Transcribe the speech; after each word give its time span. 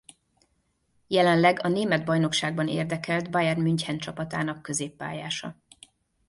Jelenleg 1.07 1.59
a 1.63 1.67
német 1.67 2.05
bajnokságban 2.05 2.67
érdekelt 2.67 3.29
Bayern 3.29 3.61
München 3.61 3.97
csapatának 3.97 4.61
középpályása. 4.61 5.55